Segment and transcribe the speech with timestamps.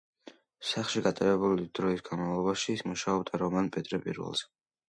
[0.69, 4.53] სახლში გატარებული დროის განმავლობაში ის მუშაობდა რომან „პეტრე პირველზე“.